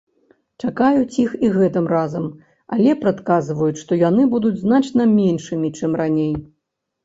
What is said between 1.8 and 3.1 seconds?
разам, але